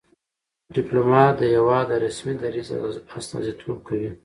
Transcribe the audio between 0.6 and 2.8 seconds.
ډيپلومات د هېواد د رسمي دریځ